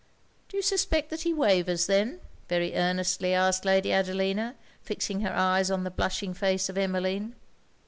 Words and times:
'Do 0.49 0.57
you 0.57 0.63
suspect 0.63 1.11
that 1.11 1.21
he 1.21 1.31
wavers 1.31 1.85
then?' 1.85 2.21
very 2.49 2.73
earnestly 2.73 3.35
asked 3.35 3.65
Lady 3.65 3.93
Adelina, 3.93 4.55
fixing 4.81 5.21
her 5.21 5.31
eyes 5.33 5.69
on 5.69 5.83
the 5.83 5.91
blushing 5.91 6.33
face 6.33 6.69
of 6.69 6.75
Emmeline. 6.79 7.35